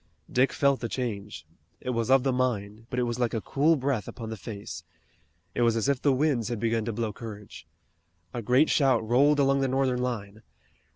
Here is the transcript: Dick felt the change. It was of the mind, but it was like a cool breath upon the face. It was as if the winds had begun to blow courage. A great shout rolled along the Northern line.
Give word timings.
Dick 0.31 0.51
felt 0.51 0.79
the 0.79 0.89
change. 0.89 1.45
It 1.79 1.91
was 1.91 2.09
of 2.09 2.23
the 2.23 2.33
mind, 2.33 2.87
but 2.89 2.97
it 2.97 3.03
was 3.03 3.19
like 3.19 3.35
a 3.35 3.39
cool 3.41 3.75
breath 3.75 4.07
upon 4.07 4.31
the 4.31 4.35
face. 4.35 4.83
It 5.53 5.61
was 5.61 5.75
as 5.75 5.87
if 5.87 6.01
the 6.01 6.11
winds 6.11 6.47
had 6.47 6.59
begun 6.59 6.85
to 6.85 6.91
blow 6.91 7.13
courage. 7.13 7.67
A 8.33 8.41
great 8.41 8.71
shout 8.71 9.07
rolled 9.07 9.39
along 9.39 9.61
the 9.61 9.67
Northern 9.67 10.01
line. 10.01 10.41